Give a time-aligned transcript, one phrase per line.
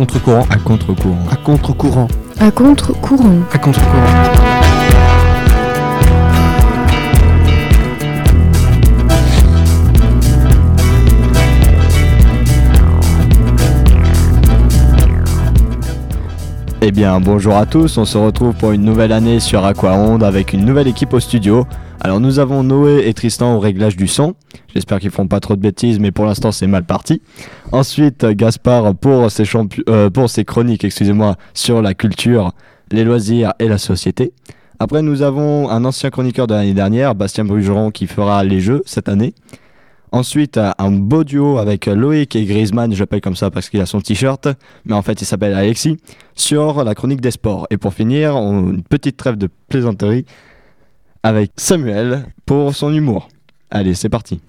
[0.00, 0.46] contre-courant.
[0.50, 1.26] À contre-courant.
[1.30, 2.08] À contre-courant.
[2.40, 3.34] À contre-courant.
[3.52, 4.39] À contre-courant.
[16.82, 20.54] Eh bien, bonjour à tous, on se retrouve pour une nouvelle année sur Aquaronde avec
[20.54, 21.66] une nouvelle équipe au studio.
[22.00, 24.34] Alors nous avons Noé et Tristan au réglage du son.
[24.74, 27.20] J'espère qu'ils feront pas trop de bêtises, mais pour l'instant c'est mal parti.
[27.70, 29.44] Ensuite, Gaspard pour ses,
[29.90, 32.52] euh, pour ses chroniques, excusez-moi, sur la culture,
[32.90, 34.32] les loisirs et la société.
[34.78, 38.82] Après, nous avons un ancien chroniqueur de l'année dernière, Bastien Brugeron, qui fera les jeux
[38.86, 39.34] cette année.
[40.12, 43.80] Ensuite, euh, un beau duo avec Loïc et Griezmann, je l'appelle comme ça parce qu'il
[43.80, 44.48] a son t-shirt,
[44.84, 45.98] mais en fait il s'appelle Alexis,
[46.34, 47.66] sur la chronique des sports.
[47.70, 50.24] Et pour finir, une petite trêve de plaisanterie
[51.22, 53.28] avec Samuel pour son humour.
[53.70, 54.40] Allez, c'est parti.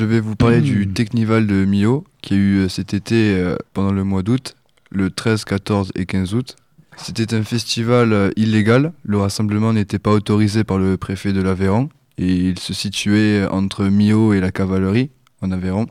[0.00, 0.64] Je vais vous parler Hmm.
[0.64, 4.56] du Technival de Millau qui a eu euh, cet été euh, pendant le mois d'août,
[4.90, 6.56] le 13, 14 et 15 août.
[6.96, 8.94] C'était un festival euh, illégal.
[9.04, 13.84] Le rassemblement n'était pas autorisé par le préfet de l'Aveyron et il se situait entre
[13.84, 15.10] Millau et la cavalerie
[15.42, 15.86] en Aveyron.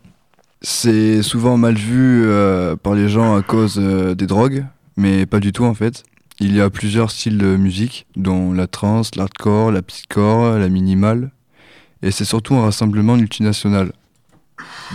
[0.63, 4.65] C'est souvent mal vu euh, par les gens à cause des drogues,
[4.97, 6.03] mais pas du tout en fait.
[6.39, 11.29] Il y a plusieurs styles de musique, dont la trance, l'hardcore, la psychcore, la minimale,
[12.01, 13.91] et c'est surtout un rassemblement multinational,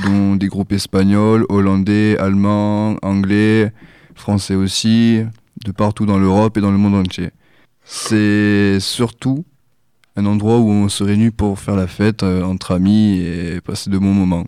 [0.05, 3.73] dont des groupes espagnols, hollandais, allemands, anglais,
[4.15, 5.23] français aussi,
[5.65, 7.31] de partout dans l'Europe et dans le monde entier.
[7.85, 9.45] C'est surtout
[10.17, 13.91] un endroit où on se réunit pour faire la fête euh, entre amis et passer
[13.91, 14.47] de bons moments.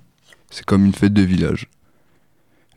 [0.51, 1.69] C'est comme une fête de village.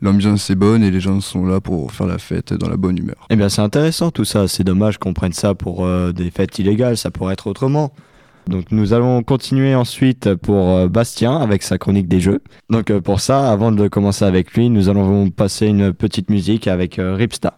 [0.02, 2.97] L'ambiance est bonne et les gens sont là pour faire la fête dans la bonne
[2.97, 3.27] humeur.
[3.30, 4.47] Eh bien, c'est intéressant tout ça.
[4.47, 6.97] C'est dommage qu'on prenne ça pour euh, des fêtes illégales.
[6.97, 7.91] Ça pourrait être autrement.
[8.47, 12.41] Donc, nous allons continuer ensuite pour euh, Bastien avec sa chronique des jeux.
[12.69, 16.67] Donc, euh, pour ça, avant de commencer avec lui, nous allons passer une petite musique
[16.67, 17.55] avec euh, Ripsta.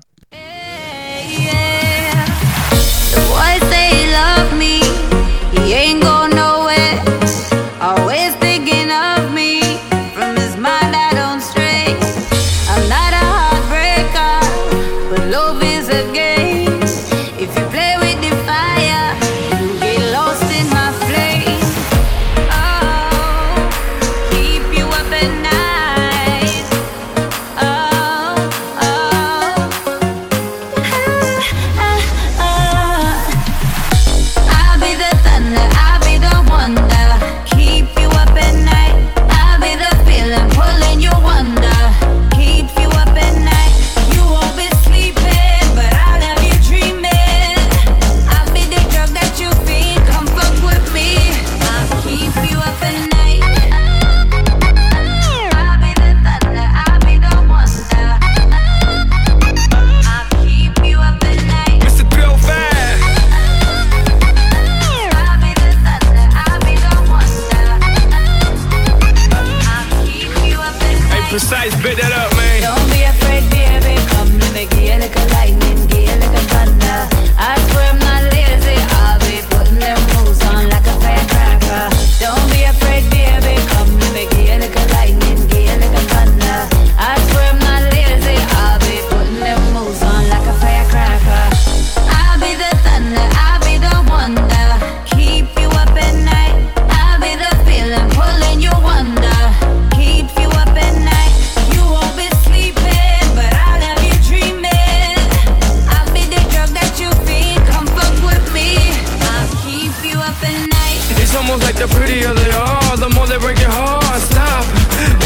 [110.21, 111.01] Up at night.
[111.17, 114.21] It's almost like the prettier they are, the more they break your heart.
[114.21, 114.65] Stop,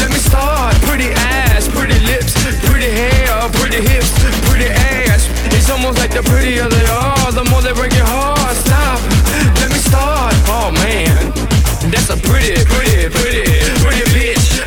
[0.00, 0.74] let me start.
[0.88, 2.32] Pretty ass, pretty lips,
[2.64, 3.28] pretty hair,
[3.60, 4.10] pretty hips,
[4.48, 5.28] pretty ass.
[5.52, 8.56] It's almost like the prettier they are, the more they break your heart.
[8.56, 8.98] Stop,
[9.60, 10.34] let me start.
[10.48, 11.32] Oh man,
[11.92, 13.44] that's a pretty, pretty, pretty,
[13.84, 14.64] pretty bitch.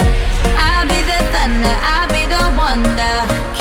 [0.56, 3.59] I'll be the thunder, I'll be the wonder.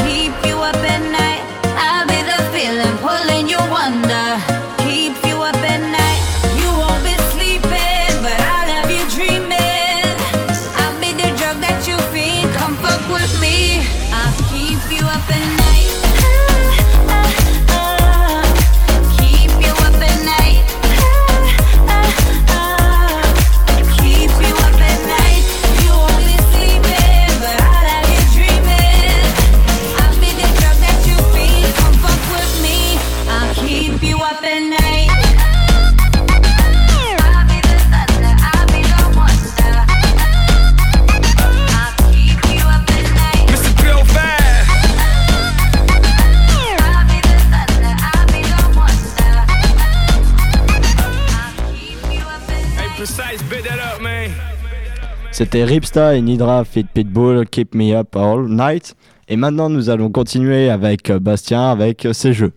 [55.39, 58.97] C'était Ripsta et Nidra Fit Pitbull Keep Me Up All Night.
[59.29, 62.53] Et maintenant, nous allons continuer avec euh, Bastien avec euh, ses jeux.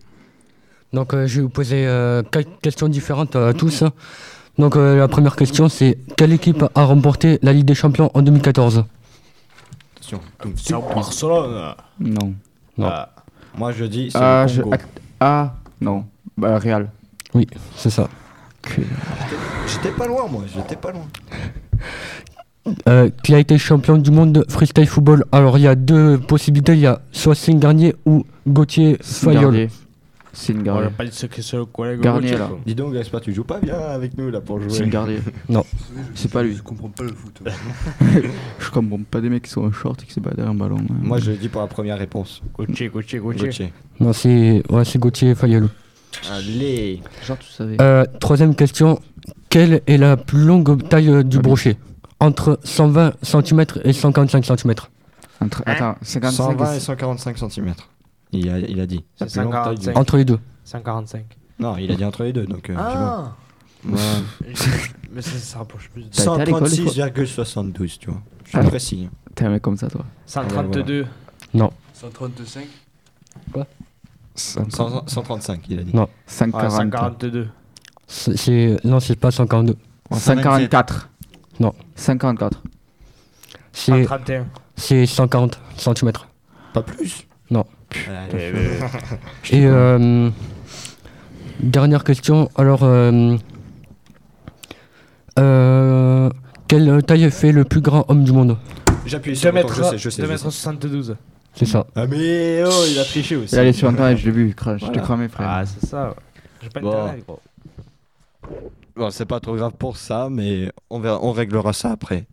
[0.92, 3.84] Donc euh, je vais vous poser euh, quelques questions différentes à tous.
[4.58, 8.22] Donc euh, la première question c'est quelle équipe a remporté la Ligue des Champions en
[8.22, 8.84] 2014
[10.00, 10.20] Attention.
[10.56, 11.74] C'est Barcelone.
[12.00, 12.34] Non.
[12.78, 12.86] Non.
[12.90, 13.10] Ah,
[13.56, 14.62] moi, je dis Ah, je-
[15.20, 16.04] ah, non.
[16.36, 16.90] Bah, Real.
[17.76, 18.08] C'est ça.
[19.68, 20.42] J'étais pas loin, moi.
[20.52, 21.06] J'étais pas loin.
[22.88, 26.16] Euh, qui a été champion du monde de freestyle football Alors il y a deux
[26.18, 29.34] possibilités, il y a soit Signe Garnier ou Gauthier Fayol.
[29.42, 29.68] Garnier.
[30.48, 30.82] On Garnier.
[30.84, 32.00] n'a pas dit ce que c'est le collègue.
[32.00, 32.50] Garnier, Gauthier, là.
[32.64, 34.78] Dis donc, Gaspard, tu joues pas bien avec nous là pour jouer.
[34.84, 35.18] une Garnier.
[35.48, 35.64] Non.
[36.14, 36.54] C'est pas lui.
[36.54, 37.42] Je comprends pas le foot.
[38.60, 40.56] Je comprends pas des mecs qui sont en short et qui se battent derrière un
[40.56, 40.78] ballon.
[40.78, 40.94] hein.
[41.02, 42.40] Moi, je dis pour la première réponse.
[42.56, 43.46] Gauthier, Gauthier, Gauthier.
[43.48, 43.72] Gauthier.
[44.00, 45.68] Non, c'est ouais, c'est Gauthier Fayol.
[46.30, 47.00] Allez.
[47.26, 47.76] Genre, tu savais.
[47.82, 49.00] Euh, troisième question,
[49.50, 51.76] quelle est la plus longue taille euh, du brochet?
[52.22, 54.74] Entre 120 cm et 145 cm.
[55.40, 57.74] Entre- Attends, 55 120 et et 145 cm.
[58.30, 59.04] Il a, il a dit.
[59.16, 60.00] C'est La plus longue taille du- 145.
[60.00, 60.38] Entre les deux.
[60.64, 61.24] 145.
[61.58, 62.70] Non, il a dit entre les deux, donc.
[62.70, 63.32] euh, Ah
[63.82, 63.96] tu vois.
[65.12, 66.02] Mais ça se rapproche plus.
[66.04, 66.92] de- T'as été à l'école, des fois
[67.44, 68.22] 136,72, tu vois.
[68.44, 68.64] Je suis Ah.
[68.64, 69.08] précis.
[69.08, 69.16] hein.
[69.34, 70.04] T'es un mec comme ça, toi.
[70.26, 71.06] 132.
[71.94, 72.66] 135
[74.34, 75.94] 100 135, il a dit.
[75.94, 76.02] Non.
[76.02, 76.70] Ouais, 140.
[76.70, 77.48] 142.
[78.06, 79.76] C'est- C'est non, c'est pas 142.
[80.12, 81.08] 144.
[81.62, 81.72] Non.
[81.94, 82.60] 144.
[83.72, 84.46] C'est 131.
[84.74, 86.10] c'est 140 cm.
[86.74, 87.28] Pas plus?
[87.52, 87.64] Non.
[88.08, 88.52] Allez.
[89.52, 90.28] Et euh,
[91.60, 92.50] dernière question.
[92.56, 93.36] Alors, euh,
[95.38, 96.30] euh,
[96.66, 98.58] quelle taille fait le plus grand homme du monde?
[99.06, 100.22] J'appuie sur 2 le bouton, mètres, je sais, je sais.
[100.22, 100.50] 2 je mètres sais.
[100.50, 101.16] 72.
[101.54, 101.86] C'est ça.
[101.94, 103.54] Ah mais oh, il a triché aussi.
[103.54, 104.48] Il allait sur internet, je l'ai vu.
[104.48, 105.48] Je cramé, frère.
[105.48, 106.16] Ah, c'est ça.
[106.60, 106.90] J'ai pas Bon.
[106.90, 107.40] internet, gros.
[108.96, 112.26] Bon, c'est pas trop grave pour ça, mais on, verra, on réglera ça après.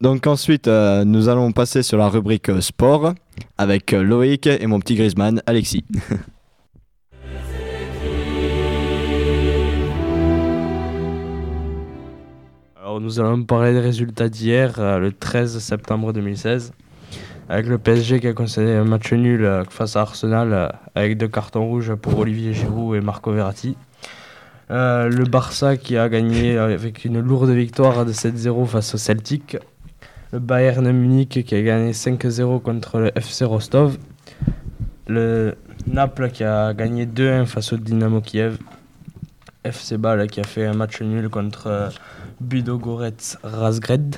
[0.00, 3.14] Donc ensuite, euh, nous allons passer sur la rubrique euh, sport
[3.56, 5.84] avec euh, Loïc et mon petit Griezmann, Alexis.
[12.88, 16.72] Alors, nous allons parler des résultats d'hier, euh, le 13 septembre 2016.
[17.50, 21.18] Avec le PSG qui a concédé un match nul euh, face à Arsenal euh, avec
[21.18, 23.76] deux cartons rouges pour Olivier Giroud et Marco Verratti.
[24.70, 28.98] Euh, le Barça qui a gagné euh, avec une lourde victoire de 7-0 face au
[28.98, 29.56] Celtic.
[30.32, 33.96] Le Bayern Munich qui a gagné 5-0 contre le FC Rostov.
[35.06, 35.56] Le
[35.86, 38.58] Naples qui a gagné 2-1 face au Dynamo Kiev.
[39.64, 41.88] FC Bâle qui a fait un match nul contre euh,
[42.40, 44.16] Budogorets Razgrad.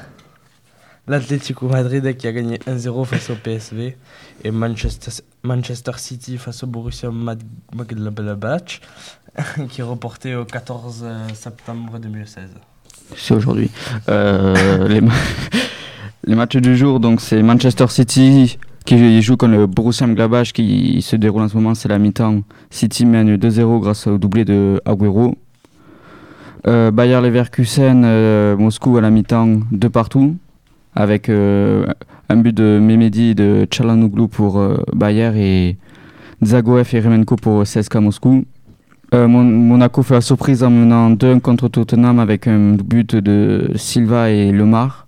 [1.11, 3.97] L'Atlético Madrid qui a gagné 1-0 face au PSV.
[4.45, 5.11] Et Manchester,
[5.43, 8.81] Manchester City face au Borussia Mönchengladbach
[9.71, 11.05] qui est reporté au 14
[11.35, 12.45] septembre 2016.
[13.17, 13.73] C'est aujourd'hui.
[14.09, 15.01] Euh, les,
[16.27, 21.03] les matchs du jour, donc c'est Manchester City qui joue contre le Borussia Mönchengladbach qui
[21.03, 22.43] se déroule en ce moment, c'est la mi-temps.
[22.71, 25.37] City mène 2-0 grâce au doublé de Agüero.
[26.69, 30.37] Euh, Bayer Leverkusen, euh, Moscou à la mi-temps, deux partout,
[30.95, 31.87] avec euh,
[32.29, 35.77] un but de Memedi et de Chalanoglu pour euh, Bayer et
[36.43, 38.45] Zagoev et Remenko pour CSKA Moscou.
[39.15, 43.71] Euh, Mon- Monaco fait la surprise en menant 2-1 contre Tottenham avec un but de
[43.75, 45.07] Silva et Lemar.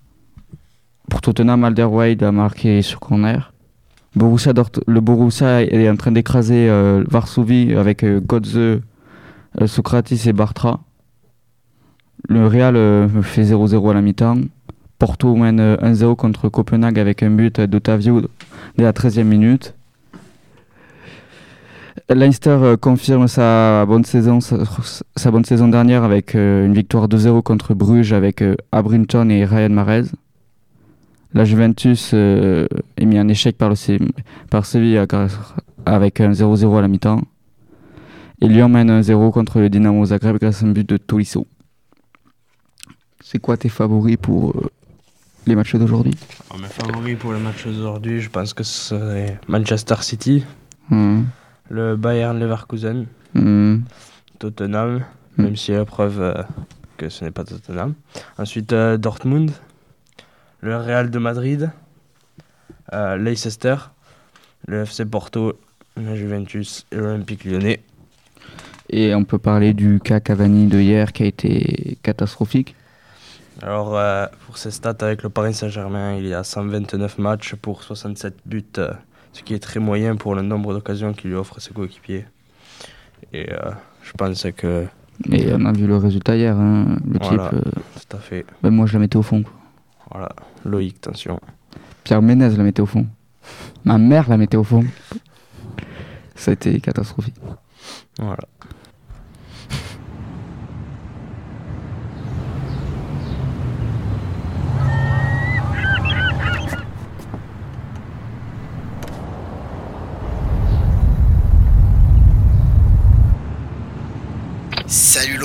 [1.08, 3.52] Pour Tottenham, Alderweireld a marqué sur corner.
[4.14, 4.52] Borussia
[4.86, 6.68] le Borussia est en train d'écraser
[7.08, 8.80] Varsovie avec Godze, euh,
[9.66, 10.80] Socrates et Bartra.
[12.28, 12.74] Le Real
[13.22, 14.36] fait 0-0 à la mi-temps.
[15.02, 18.22] Porto mène euh, 1-0 contre Copenhague avec un but d'Otavio
[18.76, 19.74] dès la 13e minute.
[22.08, 24.38] Leinster euh, confirme sa bonne saison,
[25.66, 30.04] dernière avec euh, une victoire 2-0 contre Bruges avec Abrinton et Ryan Mahrez.
[31.34, 32.68] La Juventus est
[33.04, 33.74] mis en échec par, le
[34.50, 35.04] par Séville
[35.84, 37.22] avec un 0-0 à la mi-temps.
[38.40, 41.48] Et Lyon mène 1-0 contre le Dynamo Zagreb grâce à un but de Tolisso.
[43.20, 44.54] C'est quoi tes favoris pour
[45.46, 46.14] les matchs d'aujourd'hui
[46.50, 50.44] Alors, mes favoris pour le match d'aujourd'hui, je pense que ce serait Manchester City,
[50.90, 51.22] Hmm.
[51.70, 53.78] le Bayern Leverkusen, Hmm.
[54.38, 55.04] Tottenham,
[55.38, 55.42] Hmm.
[55.44, 56.42] même s'il y a la preuve euh,
[56.98, 57.94] que ce n'est pas Tottenham.
[58.38, 59.50] Ensuite, euh, Dortmund,
[60.60, 61.70] le Real de Madrid,
[62.92, 63.76] euh, Leicester,
[64.66, 65.58] le FC Porto,
[65.96, 67.80] la Juventus et l'Olympique lyonnais.
[68.90, 72.74] Et on peut parler du cas Cavani de hier qui a été catastrophique.
[73.62, 77.82] Alors, euh, pour ses stats avec le Paris Saint-Germain, il y a 129 matchs pour
[77.84, 78.92] 67 buts, euh,
[79.32, 82.26] ce qui est très moyen pour le nombre d'occasions qu'il lui offre ses coéquipiers.
[83.32, 83.70] Et euh,
[84.02, 84.86] je pense que
[85.30, 86.56] Et on a vu le résultat hier.
[86.56, 87.50] hein, Le Voilà.
[87.50, 87.62] type,
[88.08, 88.44] Tout à fait.
[88.62, 89.42] ben, moi je la mettais au fond.
[89.44, 89.52] quoi.
[90.10, 90.28] Voilà.
[90.64, 91.38] Loïc, attention.
[92.02, 93.06] Pierre Ménez la mettait au fond.
[93.84, 94.84] Ma mère la mettait au fond.
[96.34, 97.36] Ça a été catastrophique.
[98.18, 98.42] Voilà.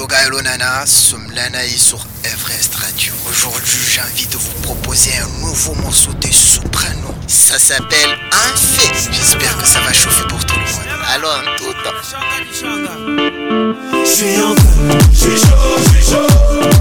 [0.10, 3.14] Salut le gars et le nana, sommes Lanaï sur Everest Radio.
[3.30, 7.14] Aujourd'hui, j'ai envie de vous proposer un nouveau morceau de soprano.
[7.28, 9.12] Ça s'appelle Un fait.
[9.12, 11.02] J'espère que ça va chauffer pour tout le monde.
[11.14, 11.96] Alors, en tout temps.
[14.04, 15.48] Je suis en feu, je suis chaud,
[15.78, 16.28] je suis chaud,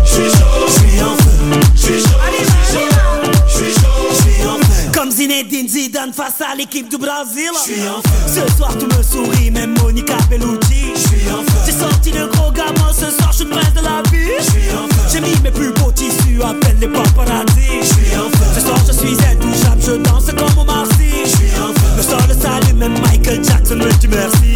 [0.04, 1.33] je suis chaud, je suis en feu,
[1.75, 2.90] je suis chaud, je suis chaud,
[3.47, 4.90] je suis chaud, je suis en feu.
[4.92, 7.50] Comme Zinedine Zidane face à l'équipe du Brésil.
[7.66, 8.47] Je suis en feu.
[8.47, 11.05] Ce soir tout me sourit, même Monica Bellucci.
[12.06, 14.30] Sorti le gros gamin, ce soir je suis le prince de la vie.
[15.10, 17.82] J'ai mis mes plus beaux tissus, appelle les paparazzi.
[18.54, 20.96] Ce soir je suis intouchable, je danse comme en feu.
[21.96, 24.54] Le sol s'allume, même Michael Jackson me dit merci.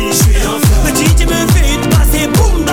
[0.84, 2.64] Le DJ me fait une passe et boum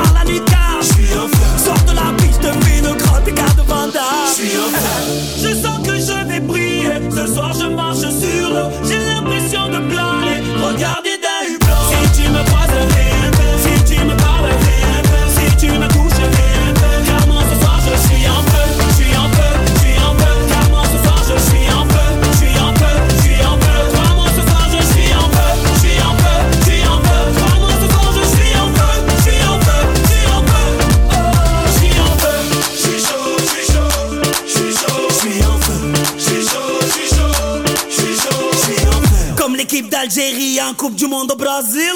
[39.70, 41.92] l'équipe d'Algérie en Coupe du Monde au Brésil.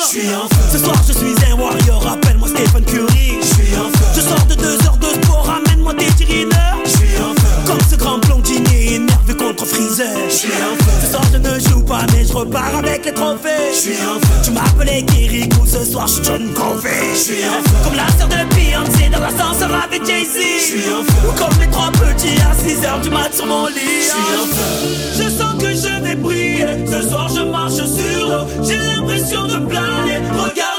[0.72, 3.38] Ce soir je suis un warrior, appelle-moi Stephen Curry.
[4.13, 7.08] Je sors de deux heures de sport, amène-moi en feu.
[7.66, 10.10] Comme ce grand blondinier énervé contre Freezer.
[10.30, 13.72] Ce soir je ne joue pas, mais je repars avec les trophées.
[14.44, 16.90] Tu m'appelais Kirikou, ce soir je suis John Covey.
[17.86, 20.75] Comme la sœur de Beyoncé dans l'ascenseur avec Jay-Z.
[21.25, 24.10] Ou comme les trois petits à 6 heures du mat sur mon lit.
[25.16, 26.40] Je sens que je vais briller.
[26.86, 28.46] Ce soir je marche sur l'eau.
[28.63, 30.20] J'ai l'impression de planer.
[30.38, 30.71] Regardez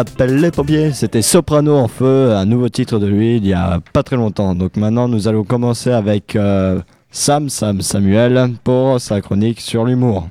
[0.00, 3.80] Appelle les pompiers, c'était Soprano en feu, un nouveau titre de lui il y a
[3.92, 4.54] pas très longtemps.
[4.54, 6.80] Donc maintenant nous allons commencer avec euh,
[7.10, 10.30] Sam, Sam Samuel pour sa chronique sur l'humour.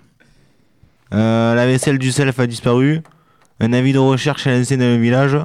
[1.14, 3.02] Euh, la vaisselle du self a disparu.
[3.60, 5.38] Un avis de recherche est lancé dans le village.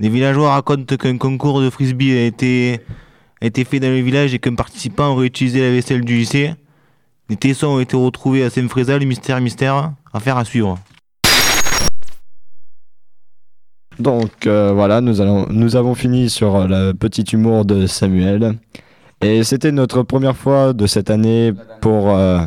[0.00, 2.80] Les villageois racontent qu'un concours de frisbee a été,
[3.40, 6.52] fait dans le village et qu'un participant aurait utilisé la vaisselle du lycée.
[7.28, 9.92] Des tessons ont été retrouvés à Saint-Frézal, mystère, mystère.
[10.12, 10.80] Affaire à suivre.
[13.98, 18.56] Donc euh, voilà, nous, allons, nous avons fini sur euh, le petit humour de Samuel.
[19.22, 22.40] Et c'était notre première fois de cette année pour euh,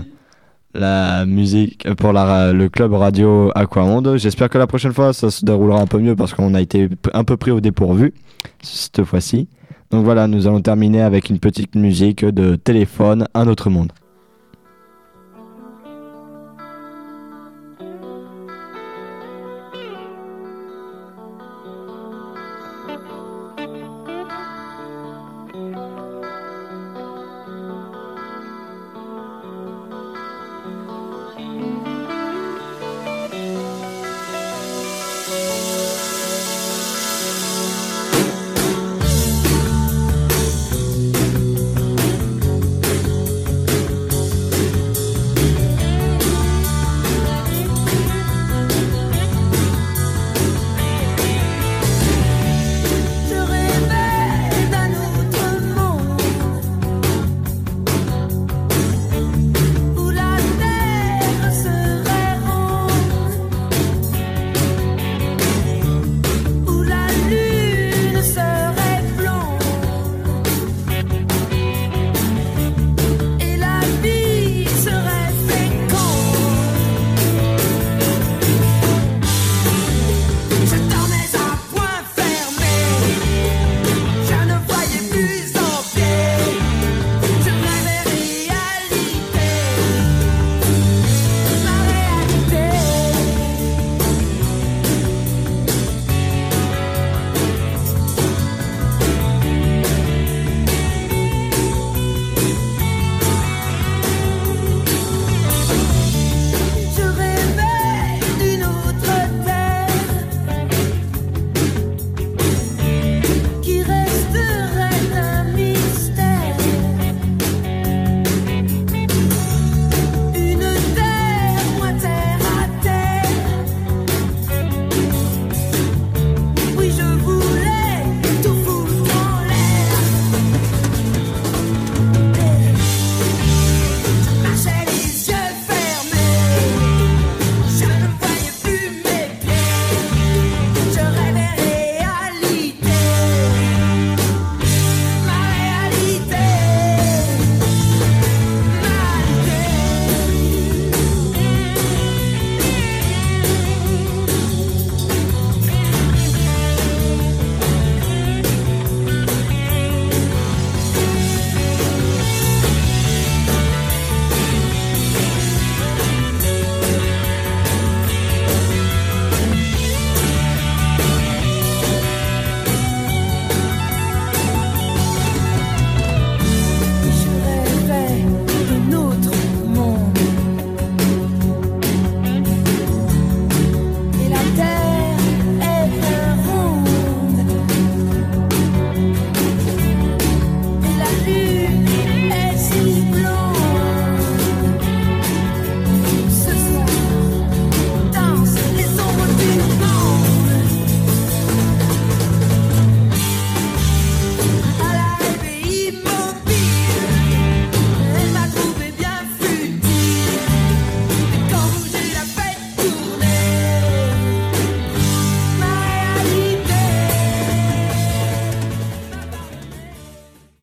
[0.75, 4.18] la musique, pour le club radio Aquamonde.
[4.18, 6.89] J'espère que la prochaine fois ça se déroulera un peu mieux parce qu'on a été
[7.13, 8.13] un peu pris au dépourvu
[8.62, 9.48] cette fois-ci.
[9.89, 13.91] Donc voilà, nous allons terminer avec une petite musique de téléphone, un autre monde.